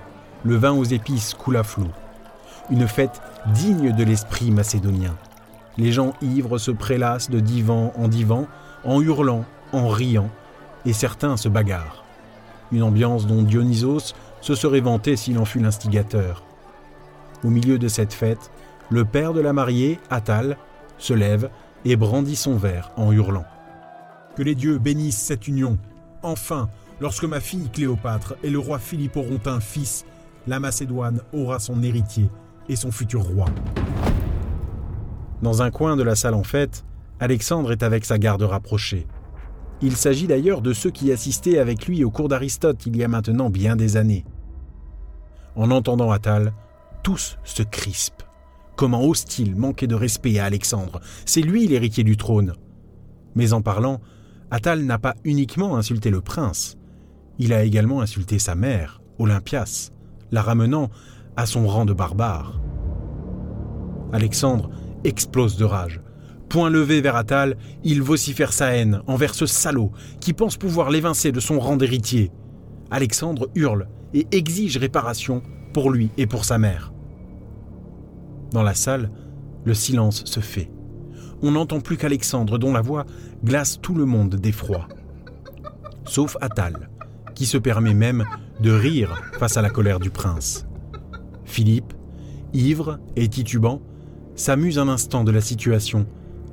Le 0.45 0.55
vin 0.55 0.71
aux 0.71 0.85
épices 0.85 1.33
coule 1.33 1.57
à 1.57 1.63
flot. 1.63 1.89
Une 2.69 2.87
fête 2.87 3.21
digne 3.53 3.93
de 3.93 4.03
l'esprit 4.03 4.49
macédonien. 4.51 5.15
Les 5.77 5.91
gens 5.91 6.13
ivres 6.21 6.57
se 6.57 6.71
prélassent 6.71 7.29
de 7.29 7.39
divan 7.39 7.91
en 7.97 8.07
divan, 8.07 8.47
en 8.85 9.01
hurlant, 9.01 9.43
en 9.73 9.89
riant, 9.89 10.29
et 10.85 10.93
certains 10.93 11.35
se 11.35 11.49
bagarrent. 11.49 12.05
Une 12.71 12.83
ambiance 12.83 13.27
dont 13.27 13.43
Dionysos 13.43 14.13
se 14.41 14.55
serait 14.55 14.79
vanté 14.79 15.17
s'il 15.17 15.37
en 15.37 15.45
fut 15.45 15.59
l'instigateur. 15.59 16.43
Au 17.43 17.49
milieu 17.49 17.77
de 17.77 17.87
cette 17.89 18.13
fête, 18.13 18.51
le 18.89 19.03
père 19.03 19.33
de 19.33 19.41
la 19.41 19.51
mariée, 19.51 19.99
Attal, 20.09 20.57
se 20.97 21.13
lève 21.13 21.49
et 21.83 21.97
brandit 21.97 22.35
son 22.37 22.55
verre 22.55 22.91
en 22.95 23.11
hurlant. 23.11 23.45
Que 24.35 24.43
les 24.43 24.55
dieux 24.55 24.77
bénissent 24.77 25.17
cette 25.21 25.47
union. 25.47 25.77
Enfin, 26.23 26.69
Lorsque 26.99 27.25
ma 27.25 27.39
fille 27.39 27.69
Cléopâtre 27.69 28.35
et 28.43 28.49
le 28.49 28.57
roi 28.57 28.79
Philippe 28.79 29.17
auront 29.17 29.39
un 29.45 29.59
fils, 29.59 30.05
la 30.47 30.59
Macédoine 30.59 31.21
aura 31.31 31.59
son 31.59 31.83
héritier 31.83 32.29
et 32.69 32.75
son 32.75 32.91
futur 32.91 33.21
roi. 33.21 33.45
Dans 35.43 35.61
un 35.61 35.69
coin 35.69 35.95
de 35.95 36.03
la 36.03 36.15
salle 36.15 36.33
en 36.33 36.43
fête, 36.43 36.85
Alexandre 37.19 37.71
est 37.71 37.83
avec 37.83 38.05
sa 38.05 38.17
garde 38.17 38.41
rapprochée. 38.41 39.05
Il 39.81 39.95
s'agit 39.95 40.25
d'ailleurs 40.25 40.61
de 40.61 40.73
ceux 40.73 40.89
qui 40.89 41.11
assistaient 41.11 41.59
avec 41.59 41.85
lui 41.85 42.03
au 42.03 42.09
cours 42.09 42.29
d'Aristote 42.29 42.85
il 42.87 42.97
y 42.97 43.03
a 43.03 43.07
maintenant 43.07 43.51
bien 43.51 43.75
des 43.75 43.95
années. 43.95 44.25
En 45.55 45.69
entendant 45.69 46.09
Attal, 46.09 46.53
tous 47.03 47.37
se 47.43 47.61
crispent. 47.61 48.23
Comment 48.75 49.03
ose-t-il 49.03 49.55
manquer 49.55 49.85
de 49.85 49.95
respect 49.95 50.39
à 50.39 50.45
Alexandre? 50.45 50.99
C'est 51.25 51.41
lui 51.41 51.67
l'héritier 51.67 52.03
du 52.03 52.17
trône. 52.17 52.53
Mais 53.35 53.53
en 53.53 53.61
parlant, 53.61 54.01
Attal 54.49 54.83
n'a 54.83 54.97
pas 54.97 55.15
uniquement 55.23 55.77
insulté 55.77 56.09
le 56.09 56.21
prince, 56.21 56.77
il 57.39 57.53
a 57.53 57.63
également 57.63 58.01
insulté 58.01 58.39
sa 58.39 58.55
mère, 58.55 59.01
Olympias, 59.19 59.91
la 60.31 60.41
ramenant 60.41 60.89
à 61.35 61.45
son 61.45 61.67
rang 61.67 61.85
de 61.85 61.93
barbare. 61.93 62.59
Alexandre 64.11 64.69
explose 65.03 65.57
de 65.57 65.65
rage. 65.65 66.01
Point 66.49 66.69
levé 66.69 67.01
vers 67.01 67.15
Attal, 67.15 67.57
il 67.83 68.01
vocifère 68.01 68.53
sa 68.53 68.75
haine 68.75 69.01
envers 69.07 69.35
ce 69.35 69.45
salaud 69.45 69.91
qui 70.21 70.33
pense 70.33 70.57
pouvoir 70.57 70.89
l'évincer 70.89 71.31
de 71.31 71.39
son 71.39 71.59
rang 71.59 71.75
d'héritier. 71.75 72.31
Alexandre 72.89 73.49
hurle 73.55 73.87
et 74.13 74.27
exige 74.31 74.77
réparation 74.77 75.43
pour 75.73 75.91
lui 75.91 76.09
et 76.17 76.25
pour 76.25 76.45
sa 76.45 76.57
mère. 76.57 76.93
Dans 78.51 78.63
la 78.63 78.73
salle, 78.73 79.11
le 79.65 79.73
silence 79.73 80.23
se 80.25 80.39
fait. 80.39 80.71
On 81.41 81.51
n'entend 81.51 81.81
plus 81.81 81.97
qu'Alexandre 81.97 82.57
dont 82.57 82.71
la 82.71 82.81
voix 82.81 83.05
glace 83.43 83.79
tout 83.81 83.93
le 83.93 84.05
monde 84.05 84.35
d'effroi. 84.35 84.87
Sauf 86.05 86.37
Attal, 86.39 86.89
qui 87.37 87.45
se 87.45 87.59
permet 87.59 87.93
même 87.93 88.25
de 88.59 88.71
rire 88.71 89.21
face 89.37 89.57
à 89.57 89.61
la 89.61 89.69
colère 89.69 89.99
du 89.99 90.09
prince. 90.09 90.65
Philippe, 91.45 91.93
ivre 92.51 92.97
et 93.15 93.27
titubant, 93.27 93.79
s'amuse 94.33 94.79
un 94.79 94.87
instant 94.87 95.23
de 95.23 95.29
la 95.29 95.39
situation 95.39 96.07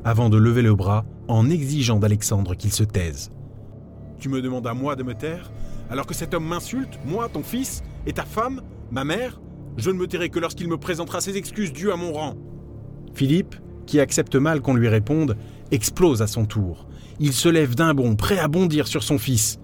avant 0.04 0.28
de 0.28 0.36
lever 0.36 0.60
le 0.60 0.74
bras 0.74 1.06
en 1.26 1.48
exigeant 1.48 1.98
d'Alexandre 1.98 2.54
qu'il 2.54 2.70
se 2.70 2.84
taise. 2.84 3.30
Tu 4.18 4.28
me 4.28 4.42
demandes 4.42 4.66
à 4.66 4.74
moi 4.74 4.94
de 4.94 5.02
me 5.02 5.14
taire 5.14 5.50
alors 5.88 6.04
que 6.04 6.12
cet 6.12 6.34
homme 6.34 6.46
m'insulte, 6.46 6.98
moi, 7.06 7.30
ton 7.30 7.42
fils, 7.42 7.82
et 8.06 8.12
ta 8.12 8.24
femme, 8.24 8.60
ma 8.90 9.04
mère 9.04 9.40
Je 9.78 9.90
ne 9.90 9.96
me 9.96 10.06
tairai 10.06 10.28
que 10.28 10.38
lorsqu'il 10.38 10.68
me 10.68 10.76
présentera 10.76 11.22
ses 11.22 11.38
excuses 11.38 11.72
dues 11.72 11.92
à 11.92 11.96
mon 11.96 12.12
rang. 12.12 12.34
Philippe, 13.14 13.54
qui 13.86 14.00
accepte 14.00 14.36
mal 14.36 14.60
qu'on 14.60 14.74
lui 14.74 14.88
réponde, 14.88 15.38
explose 15.70 16.20
à 16.20 16.26
son 16.26 16.44
tour. 16.44 16.86
Il 17.20 17.32
se 17.32 17.48
lève 17.48 17.74
d'un 17.74 17.94
bond, 17.94 18.16
prêt 18.16 18.38
à 18.38 18.48
bondir 18.48 18.86
sur 18.86 19.02
son 19.02 19.16
fils. 19.16 19.58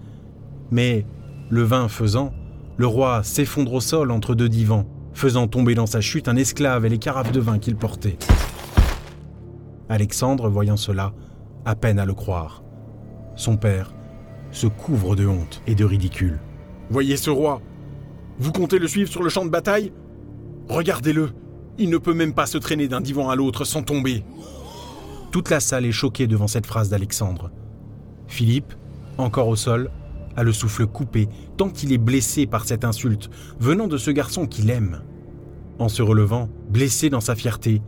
Mais, 0.71 1.05
le 1.49 1.63
vin 1.63 1.87
faisant, 1.87 2.33
le 2.77 2.87
roi 2.87 3.23
s'effondre 3.23 3.73
au 3.73 3.81
sol 3.81 4.09
entre 4.09 4.33
deux 4.33 4.49
divans, 4.49 4.85
faisant 5.13 5.47
tomber 5.47 5.75
dans 5.75 5.85
sa 5.85 6.01
chute 6.01 6.27
un 6.27 6.37
esclave 6.37 6.85
et 6.85 6.89
les 6.89 6.97
carafes 6.97 7.31
de 7.31 7.39
vin 7.39 7.59
qu'il 7.59 7.75
portait. 7.75 8.17
Alexandre, 9.89 10.49
voyant 10.49 10.77
cela, 10.77 11.13
a 11.65 11.75
peine 11.75 11.99
à 11.99 12.05
le 12.05 12.13
croire. 12.13 12.63
Son 13.35 13.57
père 13.57 13.93
se 14.51 14.67
couvre 14.67 15.15
de 15.15 15.27
honte 15.27 15.61
et 15.67 15.75
de 15.75 15.85
ridicule. 15.85 16.39
Voyez 16.89 17.17
ce 17.17 17.29
roi 17.29 17.61
Vous 18.39 18.51
comptez 18.51 18.79
le 18.79 18.87
suivre 18.87 19.09
sur 19.09 19.23
le 19.23 19.29
champ 19.29 19.45
de 19.45 19.49
bataille? 19.49 19.91
Regardez-le 20.69 21.31
Il 21.77 21.89
ne 21.89 21.97
peut 21.97 22.13
même 22.13 22.33
pas 22.33 22.45
se 22.45 22.57
traîner 22.57 22.87
d'un 22.87 23.01
divan 23.01 23.29
à 23.29 23.35
l'autre 23.35 23.65
sans 23.65 23.83
tomber. 23.83 24.23
Toute 25.31 25.49
la 25.49 25.59
salle 25.59 25.85
est 25.85 25.91
choquée 25.91 26.27
devant 26.27 26.47
cette 26.47 26.65
phrase 26.65 26.89
d'Alexandre. 26.89 27.51
Philippe, 28.27 28.73
encore 29.17 29.47
au 29.47 29.55
sol, 29.55 29.89
a 30.35 30.43
le 30.43 30.53
souffle 30.53 30.87
coupé, 30.87 31.27
tant 31.57 31.71
il 31.83 31.93
est 31.93 31.97
blessé 31.97 32.45
par 32.45 32.65
cette 32.65 32.85
insulte, 32.85 33.29
venant 33.59 33.87
de 33.87 33.97
ce 33.97 34.11
garçon 34.11 34.47
qu'il 34.47 34.69
aime. 34.69 35.01
En 35.79 35.89
se 35.89 36.01
relevant, 36.01 36.49
blessé 36.69 37.09
dans 37.09 37.21
sa 37.21 37.35
fierté, 37.35 37.81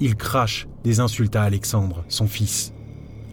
il 0.00 0.16
crache 0.16 0.66
des 0.84 1.00
insultes 1.00 1.36
à 1.36 1.42
Alexandre, 1.42 2.04
son 2.08 2.26
fils. 2.26 2.72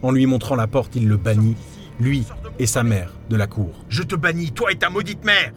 En 0.02 0.10
lui 0.10 0.26
montrant 0.26 0.56
la 0.56 0.66
porte, 0.66 0.96
il 0.96 1.08
le 1.08 1.16
bannit, 1.16 1.56
lui 2.00 2.24
et 2.58 2.66
sa 2.66 2.82
mère, 2.82 3.12
de 3.30 3.36
la 3.36 3.46
cour. 3.46 3.84
Je 3.88 4.02
te 4.02 4.14
bannis, 4.14 4.52
toi 4.52 4.72
et 4.72 4.76
ta 4.76 4.90
maudite 4.90 5.24
mère 5.24 5.52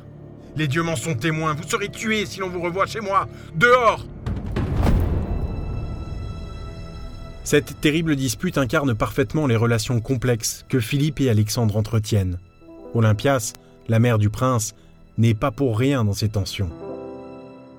Les 0.56 0.68
dieux 0.68 0.84
m'en 0.84 0.96
sont 0.96 1.16
témoins, 1.16 1.54
vous 1.54 1.68
serez 1.68 1.90
tués 1.90 2.26
si 2.26 2.40
l'on 2.40 2.50
vous 2.50 2.62
revoit 2.62 2.86
chez 2.86 3.02
moi 3.02 3.28
Dehors 3.56 4.06
Cette 7.44 7.80
terrible 7.80 8.16
dispute 8.18 8.58
incarne 8.58 8.94
parfaitement 8.94 9.48
les 9.48 9.56
relations 9.56 10.02
complexes 10.02 10.66
que 10.68 10.80
Philippe 10.82 11.22
et 11.22 11.30
Alexandre 11.30 11.78
entretiennent. 11.78 12.40
Olympias, 12.94 13.54
la 13.88 14.00
mère 14.00 14.18
du 14.18 14.30
prince, 14.30 14.74
n'est 15.18 15.34
pas 15.34 15.52
pour 15.52 15.78
rien 15.78 16.04
dans 16.04 16.14
ces 16.14 16.30
tensions. 16.30 16.70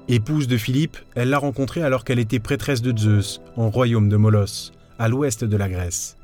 Épouse 0.09 0.49
de 0.49 0.57
Philippe, 0.57 0.97
elle 1.15 1.31
l'a 1.31 1.39
rencontré 1.39 1.83
alors 1.83 2.05
qu'elle 2.05 2.19
était 2.19 2.39
prêtresse 2.39 2.83
de 2.83 2.97
Zeus, 2.97 3.41
en 3.57 3.69
royaume 3.69 4.09
de 4.09 4.17
Molos, 4.17 4.73
à 4.99 5.09
l'ouest 5.09 5.45
de 5.45 5.57
la 5.57 5.69
Grèce. 5.69 6.17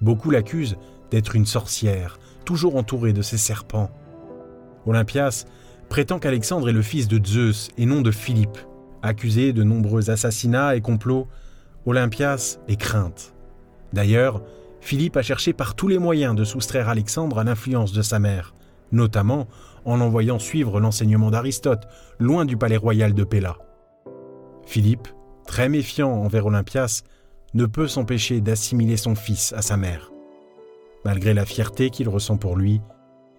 Beaucoup 0.00 0.30
l'accusent 0.30 0.76
d'être 1.10 1.34
une 1.34 1.46
sorcière, 1.46 2.18
toujours 2.44 2.76
entourée 2.76 3.12
de 3.12 3.22
ses 3.22 3.38
serpents. 3.38 3.90
Olympias 4.86 5.46
prétend 5.88 6.18
qu'Alexandre 6.18 6.68
est 6.68 6.72
le 6.72 6.82
fils 6.82 7.08
de 7.08 7.24
Zeus 7.24 7.70
et 7.78 7.86
non 7.86 8.00
de 8.00 8.10
Philippe. 8.10 8.58
Accusé 9.02 9.52
de 9.52 9.62
nombreux 9.62 10.10
assassinats 10.10 10.76
et 10.76 10.80
complots, 10.80 11.26
Olympias 11.86 12.58
est 12.68 12.76
crainte. 12.76 13.34
D'ailleurs, 13.92 14.42
Philippe 14.82 15.16
a 15.16 15.22
cherché 15.22 15.52
par 15.52 15.76
tous 15.76 15.86
les 15.86 15.98
moyens 15.98 16.34
de 16.34 16.42
soustraire 16.42 16.88
Alexandre 16.88 17.38
à 17.38 17.44
l'influence 17.44 17.92
de 17.92 18.02
sa 18.02 18.18
mère, 18.18 18.52
notamment 18.90 19.46
en 19.84 19.96
l'envoyant 19.96 20.40
suivre 20.40 20.80
l'enseignement 20.80 21.30
d'Aristote, 21.30 21.86
loin 22.18 22.44
du 22.44 22.56
palais 22.56 22.76
royal 22.76 23.14
de 23.14 23.22
Péla. 23.22 23.56
Philippe, 24.66 25.06
très 25.46 25.68
méfiant 25.68 26.10
envers 26.10 26.46
Olympias, 26.46 27.04
ne 27.54 27.64
peut 27.64 27.86
s'empêcher 27.86 28.40
d'assimiler 28.40 28.96
son 28.96 29.14
fils 29.14 29.52
à 29.52 29.62
sa 29.62 29.76
mère. 29.76 30.10
Malgré 31.04 31.32
la 31.32 31.46
fierté 31.46 31.90
qu'il 31.90 32.08
ressent 32.08 32.36
pour 32.36 32.56
lui, 32.56 32.80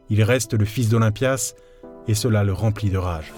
il 0.09 0.23
reste 0.23 0.53
le 0.53 0.65
fils 0.65 0.87
d'Olympias 0.87 1.55
et 2.07 2.13
cela 2.13 2.45
le 2.45 2.53
remplit 2.53 2.89
de 2.89 2.97
rage. 2.97 3.33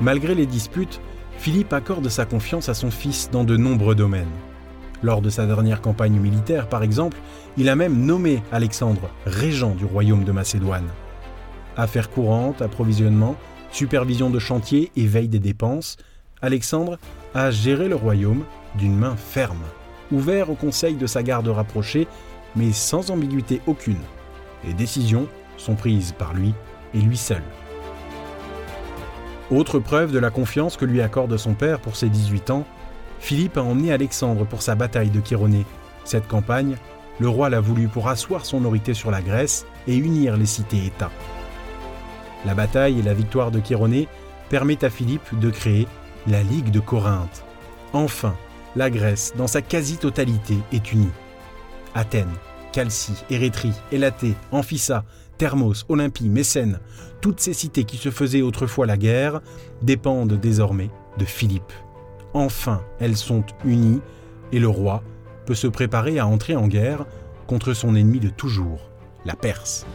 Malgré 0.00 0.36
les 0.36 0.46
disputes, 0.46 1.00
Philippe 1.40 1.72
accorde 1.72 2.06
sa 2.10 2.26
confiance 2.26 2.68
à 2.68 2.74
son 2.74 2.90
fils 2.90 3.30
dans 3.32 3.44
de 3.44 3.56
nombreux 3.56 3.94
domaines. 3.94 4.28
Lors 5.02 5.22
de 5.22 5.30
sa 5.30 5.46
dernière 5.46 5.80
campagne 5.80 6.20
militaire, 6.20 6.68
par 6.68 6.82
exemple, 6.82 7.16
il 7.56 7.70
a 7.70 7.76
même 7.76 8.04
nommé 8.04 8.42
Alexandre 8.52 9.08
régent 9.24 9.74
du 9.74 9.86
royaume 9.86 10.24
de 10.24 10.32
Macédoine. 10.32 10.90
Affaires 11.78 12.10
courantes, 12.10 12.60
approvisionnement, 12.60 13.36
supervision 13.72 14.28
de 14.28 14.38
chantier 14.38 14.92
et 14.96 15.06
veille 15.06 15.28
des 15.28 15.38
dépenses, 15.38 15.96
Alexandre 16.42 16.98
a 17.32 17.50
géré 17.50 17.88
le 17.88 17.96
royaume 17.96 18.44
d'une 18.74 18.98
main 18.98 19.16
ferme, 19.16 19.64
ouvert 20.12 20.50
au 20.50 20.54
conseil 20.54 20.94
de 20.94 21.06
sa 21.06 21.22
garde 21.22 21.48
rapprochée, 21.48 22.06
mais 22.54 22.72
sans 22.72 23.10
ambiguïté 23.10 23.62
aucune. 23.66 23.96
Les 24.66 24.74
décisions 24.74 25.26
sont 25.56 25.74
prises 25.74 26.12
par 26.18 26.34
lui 26.34 26.52
et 26.92 26.98
lui 26.98 27.16
seul. 27.16 27.42
Autre 29.50 29.80
preuve 29.80 30.12
de 30.12 30.20
la 30.20 30.30
confiance 30.30 30.76
que 30.76 30.84
lui 30.84 31.02
accorde 31.02 31.36
son 31.36 31.54
père 31.54 31.80
pour 31.80 31.96
ses 31.96 32.08
18 32.08 32.50
ans, 32.50 32.64
Philippe 33.18 33.56
a 33.56 33.62
emmené 33.62 33.92
Alexandre 33.92 34.46
pour 34.46 34.62
sa 34.62 34.76
bataille 34.76 35.10
de 35.10 35.20
Chéronée. 35.24 35.66
Cette 36.04 36.28
campagne, 36.28 36.76
le 37.18 37.28
roi 37.28 37.50
l'a 37.50 37.60
voulu 37.60 37.88
pour 37.88 38.08
asseoir 38.08 38.46
son 38.46 38.58
autorité 38.60 38.94
sur 38.94 39.10
la 39.10 39.22
Grèce 39.22 39.66
et 39.88 39.96
unir 39.96 40.36
les 40.36 40.46
cités-États. 40.46 41.10
La 42.46 42.54
bataille 42.54 43.00
et 43.00 43.02
la 43.02 43.12
victoire 43.12 43.50
de 43.50 43.60
Chéronée 43.60 44.06
permettent 44.50 44.84
à 44.84 44.90
Philippe 44.90 45.38
de 45.38 45.50
créer 45.50 45.88
la 46.28 46.42
Ligue 46.44 46.70
de 46.70 46.80
Corinthe. 46.80 47.44
Enfin, 47.92 48.36
la 48.76 48.88
Grèce, 48.88 49.34
dans 49.36 49.48
sa 49.48 49.62
quasi-totalité, 49.62 50.58
est 50.72 50.92
unie. 50.92 51.10
Athènes, 51.96 52.32
Chalcie, 52.72 53.24
Érétrie, 53.30 53.74
Élatée, 53.90 54.34
Amphissa, 54.52 55.04
Thermos, 55.40 55.86
Olympie, 55.88 56.28
Mécène, 56.28 56.80
toutes 57.22 57.40
ces 57.40 57.54
cités 57.54 57.84
qui 57.84 57.96
se 57.96 58.10
faisaient 58.10 58.42
autrefois 58.42 58.84
la 58.84 58.98
guerre, 58.98 59.40
dépendent 59.80 60.34
désormais 60.34 60.90
de 61.16 61.24
Philippe. 61.24 61.72
Enfin, 62.34 62.82
elles 62.98 63.16
sont 63.16 63.42
unies 63.64 64.02
et 64.52 64.58
le 64.58 64.68
roi 64.68 65.02
peut 65.46 65.54
se 65.54 65.66
préparer 65.66 66.18
à 66.18 66.26
entrer 66.26 66.56
en 66.56 66.68
guerre 66.68 67.06
contre 67.46 67.72
son 67.72 67.94
ennemi 67.94 68.20
de 68.20 68.28
toujours, 68.28 68.90
la 69.24 69.34
Perse. 69.34 69.86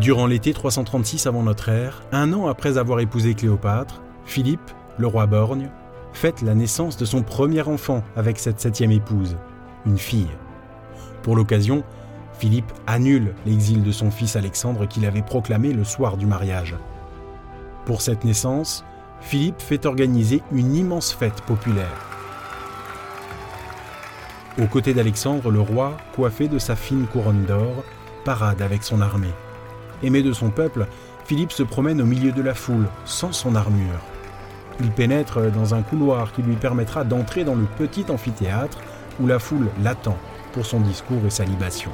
Durant 0.00 0.26
l'été 0.26 0.52
336 0.52 1.28
avant 1.28 1.44
notre 1.44 1.68
ère, 1.68 2.02
un 2.10 2.32
an 2.32 2.48
après 2.48 2.76
avoir 2.76 2.98
épousé 2.98 3.34
Cléopâtre, 3.34 4.02
Philippe, 4.24 4.72
le 4.98 5.06
roi 5.06 5.26
borgne, 5.26 5.70
fête 6.12 6.42
la 6.42 6.54
naissance 6.54 6.96
de 6.96 7.04
son 7.04 7.22
premier 7.22 7.62
enfant 7.62 8.02
avec 8.16 8.38
cette 8.38 8.60
septième 8.60 8.90
épouse, 8.90 9.36
une 9.86 9.98
fille. 9.98 10.30
Pour 11.22 11.36
l'occasion, 11.36 11.84
Philippe 12.38 12.72
annule 12.86 13.34
l'exil 13.46 13.82
de 13.82 13.92
son 13.92 14.10
fils 14.10 14.36
Alexandre 14.36 14.86
qu'il 14.86 15.06
avait 15.06 15.22
proclamé 15.22 15.72
le 15.72 15.84
soir 15.84 16.16
du 16.16 16.26
mariage. 16.26 16.76
Pour 17.84 18.02
cette 18.02 18.24
naissance, 18.24 18.84
Philippe 19.20 19.60
fait 19.60 19.86
organiser 19.86 20.42
une 20.52 20.74
immense 20.74 21.12
fête 21.12 21.40
populaire. 21.42 22.06
Aux 24.60 24.66
côtés 24.66 24.94
d'Alexandre, 24.94 25.50
le 25.50 25.60
roi, 25.60 25.96
coiffé 26.14 26.48
de 26.48 26.58
sa 26.58 26.76
fine 26.76 27.06
couronne 27.06 27.44
d'or, 27.44 27.84
parade 28.24 28.62
avec 28.62 28.82
son 28.82 29.00
armée. 29.00 29.34
Aimé 30.02 30.22
de 30.22 30.32
son 30.32 30.50
peuple, 30.50 30.86
Philippe 31.24 31.52
se 31.52 31.62
promène 31.62 32.00
au 32.00 32.06
milieu 32.06 32.32
de 32.32 32.42
la 32.42 32.54
foule, 32.54 32.88
sans 33.04 33.32
son 33.32 33.54
armure. 33.54 34.00
Il 34.80 34.90
pénètre 34.90 35.50
dans 35.50 35.74
un 35.74 35.82
couloir 35.82 36.32
qui 36.32 36.42
lui 36.42 36.56
permettra 36.56 37.04
d'entrer 37.04 37.44
dans 37.44 37.54
le 37.54 37.64
petit 37.64 38.04
amphithéâtre 38.08 38.78
où 39.20 39.26
la 39.26 39.38
foule 39.38 39.68
l'attend 39.82 40.16
pour 40.52 40.66
son 40.66 40.80
discours 40.80 41.24
et 41.26 41.30
sa 41.30 41.44
libation. 41.44 41.90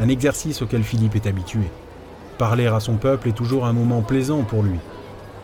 Un 0.00 0.08
exercice 0.08 0.62
auquel 0.62 0.82
Philippe 0.82 1.14
est 1.14 1.26
habitué. 1.26 1.70
Parler 2.38 2.66
à 2.66 2.80
son 2.80 2.96
peuple 2.96 3.28
est 3.28 3.36
toujours 3.36 3.66
un 3.66 3.72
moment 3.72 4.02
plaisant 4.02 4.42
pour 4.42 4.62
lui. 4.62 4.78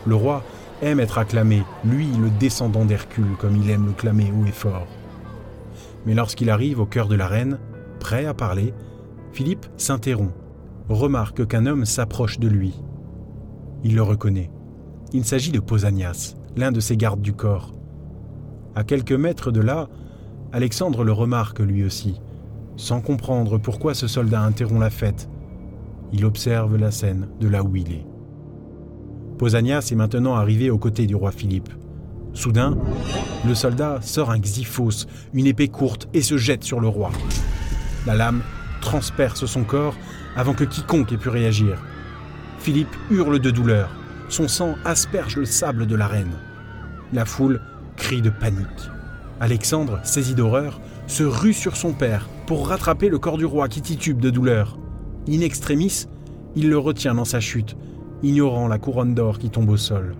Le 0.06 0.16
roi 0.16 0.42
aime 0.82 0.98
être 0.98 1.18
acclamé, 1.18 1.62
lui 1.84 2.08
le 2.20 2.30
descendant 2.30 2.84
d'Hercule 2.84 3.36
comme 3.38 3.56
il 3.56 3.70
aime 3.70 3.86
le 3.86 3.92
clamer 3.92 4.32
haut 4.32 4.46
et 4.46 4.52
fort. 4.52 4.86
Mais 6.06 6.14
lorsqu'il 6.14 6.50
arrive 6.50 6.80
au 6.80 6.86
cœur 6.86 7.06
de 7.06 7.14
l'arène, 7.14 7.58
prêt 8.00 8.26
à 8.26 8.34
parler, 8.34 8.74
Philippe 9.32 9.66
s'interrompt 9.76 10.34
remarque 10.88 11.46
qu'un 11.46 11.66
homme 11.66 11.84
s'approche 11.84 12.40
de 12.40 12.48
lui. 12.48 12.74
Il 13.84 13.94
le 13.94 14.02
reconnaît. 14.02 14.50
Il 15.12 15.24
s'agit 15.24 15.50
de 15.50 15.58
Posanias, 15.58 16.36
l'un 16.56 16.70
de 16.70 16.78
ses 16.78 16.96
gardes 16.96 17.20
du 17.20 17.32
corps. 17.32 17.74
À 18.76 18.84
quelques 18.84 19.10
mètres 19.10 19.50
de 19.50 19.60
là, 19.60 19.88
Alexandre 20.52 21.02
le 21.02 21.10
remarque 21.10 21.58
lui 21.58 21.82
aussi, 21.82 22.20
sans 22.76 23.00
comprendre 23.00 23.58
pourquoi 23.58 23.94
ce 23.94 24.06
soldat 24.06 24.40
interrompt 24.42 24.80
la 24.80 24.90
fête. 24.90 25.28
Il 26.12 26.24
observe 26.24 26.76
la 26.76 26.92
scène 26.92 27.28
de 27.40 27.48
là 27.48 27.64
où 27.64 27.74
il 27.74 27.90
est. 27.90 28.06
Posanias 29.36 29.88
est 29.90 29.96
maintenant 29.96 30.36
arrivé 30.36 30.70
aux 30.70 30.78
côtés 30.78 31.08
du 31.08 31.16
roi 31.16 31.32
Philippe. 31.32 31.70
Soudain, 32.32 32.78
le 33.44 33.56
soldat 33.56 33.98
sort 34.02 34.30
un 34.30 34.38
xyphos, 34.38 35.06
une 35.34 35.46
épée 35.46 35.66
courte, 35.66 36.08
et 36.14 36.22
se 36.22 36.36
jette 36.36 36.62
sur 36.62 36.78
le 36.78 36.86
roi. 36.86 37.10
La 38.06 38.14
lame 38.14 38.42
transperce 38.80 39.44
son 39.46 39.64
corps 39.64 39.96
avant 40.36 40.54
que 40.54 40.62
quiconque 40.62 41.10
ait 41.10 41.18
pu 41.18 41.30
réagir. 41.30 41.82
Philippe 42.60 42.94
hurle 43.10 43.40
de 43.40 43.50
douleur. 43.50 43.99
Son 44.30 44.46
sang 44.46 44.76
asperge 44.84 45.36
le 45.36 45.44
sable 45.44 45.88
de 45.88 45.96
l'arène. 45.96 46.38
La 47.12 47.24
foule 47.24 47.60
crie 47.96 48.22
de 48.22 48.30
panique. 48.30 48.90
Alexandre, 49.40 49.98
saisi 50.04 50.36
d'horreur, 50.36 50.80
se 51.08 51.24
rue 51.24 51.52
sur 51.52 51.76
son 51.76 51.92
père 51.92 52.28
pour 52.46 52.68
rattraper 52.68 53.08
le 53.08 53.18
corps 53.18 53.38
du 53.38 53.44
roi 53.44 53.68
qui 53.68 53.82
titube 53.82 54.20
de 54.20 54.30
douleur. 54.30 54.78
In 55.28 55.40
extremis, 55.40 56.06
il 56.54 56.70
le 56.70 56.78
retient 56.78 57.14
dans 57.16 57.24
sa 57.24 57.40
chute, 57.40 57.76
ignorant 58.22 58.68
la 58.68 58.78
couronne 58.78 59.14
d'or 59.14 59.40
qui 59.40 59.50
tombe 59.50 59.68
au 59.68 59.76
sol. 59.76 60.14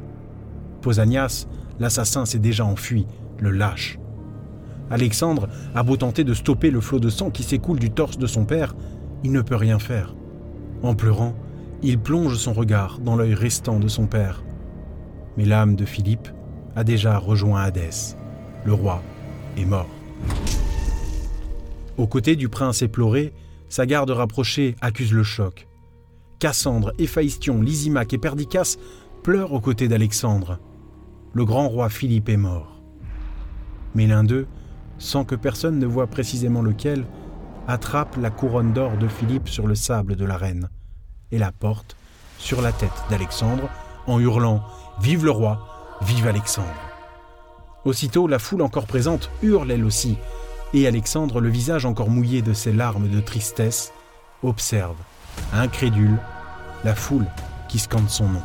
Posanias, 0.83 1.47
l'assassin 1.79 2.27
s'est 2.27 2.41
déjà 2.41 2.65
enfui, 2.65 3.07
le 3.39 3.51
lâche. 3.51 4.01
Alexandre 4.91 5.49
a 5.73 5.85
beau 5.85 5.97
tenter 5.97 6.25
de 6.25 6.35
stopper 6.35 6.73
le 6.73 6.81
flot 6.81 6.99
de 6.99 7.11
sang 7.11 7.31
qui 7.31 7.45
s'écoule 7.45 7.79
du 7.79 7.93
torse 7.93 8.19
de 8.19 8.27
son 8.27 8.45
père, 8.45 8.75
il 9.23 9.31
ne 9.31 9.41
peut 9.41 9.55
rien 9.55 9.79
faire. 9.79 10.17
En 10.83 10.97
pleurant, 10.97 11.37
il 11.83 11.99
plonge 11.99 12.37
son 12.37 12.53
regard 12.53 12.99
dans 12.99 13.17
l'œil 13.17 13.35
restant 13.35 13.79
de 13.79 13.89
son 13.89 14.07
père. 14.07 14.43
Mais 15.37 15.45
l'âme 15.45 15.77
de 15.77 15.85
Philippe 15.85 16.29
a 16.77 16.85
déjà 16.85 17.17
rejoint 17.17 17.63
Hadès. 17.63 18.17
Le 18.65 18.75
roi 18.75 19.03
est 19.57 19.65
mort. 19.65 19.89
Aux 21.97 22.07
côtés 22.07 22.37
du 22.37 22.49
prince 22.49 22.83
éploré, 22.83 23.33
sa 23.69 23.87
garde 23.87 24.11
rapprochée 24.11 24.77
accuse 24.81 25.13
le 25.13 25.23
choc. 25.23 25.69
Cassandre, 26.39 26.93
Héphaïstion, 26.99 27.63
Lysimaque 27.63 28.13
et 28.13 28.19
Perdicace 28.19 28.79
pleurent 29.23 29.53
aux 29.53 29.61
côtés 29.61 29.89
d'Alexandre. 29.89 30.59
Le 31.33 31.45
grand 31.45 31.69
roi 31.69 31.89
Philippe 31.89 32.29
est 32.29 32.37
mort. 32.37 32.83
Mais 33.95 34.07
l'un 34.07 34.25
d'eux, 34.25 34.47
sans 34.99 35.25
que 35.25 35.35
personne 35.35 35.79
ne 35.79 35.87
voie 35.87 36.07
précisément 36.07 36.63
lequel, 36.63 37.07
attrape 37.69 38.17
la 38.17 38.31
couronne 38.31 38.73
d'or 38.73 38.97
de 38.99 39.09
Philippe 39.09 39.49
sur 39.49 39.67
le 39.67 39.75
sable 39.75 40.17
de 40.17 40.25
l'arène 40.25 40.69
et 41.33 41.39
la 41.39 41.53
porte 41.53 41.97
sur 42.39 42.63
la 42.63 42.73
tête 42.73 42.91
d'Alexandre 43.11 43.69
en 44.07 44.19
hurlant 44.19 44.63
Vive 45.01 45.25
le 45.25 45.31
roi, 45.31 45.97
vive 46.03 46.27
Alexandre. 46.27 46.69
Aussitôt, 47.87 48.27
la 48.27 48.39
foule 48.39 48.61
encore 48.61 48.87
présente 48.87 49.31
hurle 49.43 49.71
elle 49.71 49.85
aussi, 49.85 50.19
et 50.75 50.87
Alexandre, 50.87 51.41
le 51.41 51.49
visage 51.49 51.87
encore 51.87 52.11
mouillé 52.11 52.43
de 52.43 52.53
ses 52.53 52.73
larmes 52.73 53.09
de 53.09 53.21
tristesse, 53.21 53.93
observe, 54.43 54.97
incrédule, 55.55 56.19
la 56.85 56.95
foule 56.95 57.27
qui 57.69 57.79
scande 57.79 58.11
son 58.11 58.29
nom. 58.29 58.43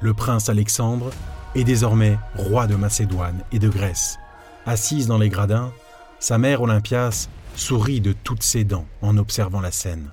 Le 0.00 0.12
prince 0.14 0.48
Alexandre 0.48 1.10
est 1.54 1.64
désormais 1.64 2.18
roi 2.34 2.66
de 2.66 2.74
Macédoine 2.74 3.42
et 3.52 3.60
de 3.60 3.68
Grèce. 3.68 4.18
Assise 4.66 5.06
dans 5.06 5.18
les 5.18 5.28
gradins, 5.28 5.72
sa 6.18 6.38
mère 6.38 6.62
Olympias 6.62 7.28
sourit 7.54 8.00
de 8.00 8.12
toutes 8.12 8.42
ses 8.42 8.64
dents 8.64 8.86
en 9.00 9.16
observant 9.16 9.60
la 9.60 9.70
scène. 9.70 10.10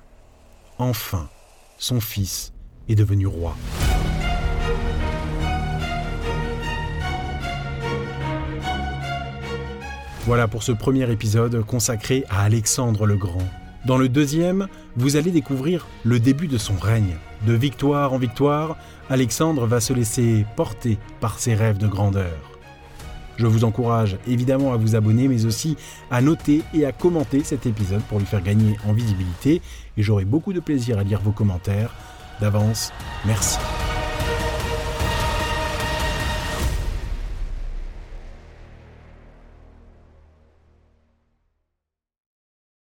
Enfin, 0.82 1.28
son 1.78 2.00
fils 2.00 2.52
est 2.88 2.96
devenu 2.96 3.28
roi. 3.28 3.54
Voilà 10.26 10.48
pour 10.48 10.64
ce 10.64 10.72
premier 10.72 11.08
épisode 11.08 11.64
consacré 11.64 12.24
à 12.28 12.42
Alexandre 12.42 13.06
le 13.06 13.14
Grand. 13.14 13.46
Dans 13.86 13.96
le 13.96 14.08
deuxième, 14.08 14.66
vous 14.96 15.14
allez 15.14 15.30
découvrir 15.30 15.86
le 16.02 16.18
début 16.18 16.48
de 16.48 16.58
son 16.58 16.74
règne. 16.74 17.16
De 17.46 17.52
victoire 17.52 18.12
en 18.12 18.18
victoire, 18.18 18.76
Alexandre 19.08 19.66
va 19.66 19.78
se 19.78 19.92
laisser 19.92 20.44
porter 20.56 20.98
par 21.20 21.38
ses 21.38 21.54
rêves 21.54 21.78
de 21.78 21.86
grandeur. 21.86 22.51
Je 23.36 23.46
vous 23.46 23.64
encourage 23.64 24.16
évidemment 24.26 24.72
à 24.72 24.76
vous 24.76 24.94
abonner, 24.96 25.28
mais 25.28 25.44
aussi 25.44 25.76
à 26.10 26.20
noter 26.20 26.62
et 26.74 26.84
à 26.86 26.92
commenter 26.92 27.42
cet 27.44 27.66
épisode 27.66 28.02
pour 28.02 28.18
lui 28.18 28.26
faire 28.26 28.42
gagner 28.42 28.76
en 28.86 28.92
visibilité. 28.92 29.60
Et 29.96 30.02
j'aurai 30.02 30.24
beaucoup 30.24 30.52
de 30.52 30.60
plaisir 30.60 30.98
à 30.98 31.04
lire 31.04 31.20
vos 31.20 31.32
commentaires. 31.32 31.94
D'avance, 32.40 32.92
merci. 33.24 33.58